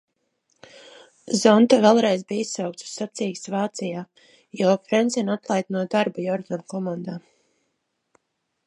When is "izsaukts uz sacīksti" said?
2.45-3.53